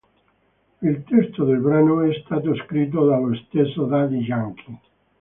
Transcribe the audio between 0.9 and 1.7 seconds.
testo del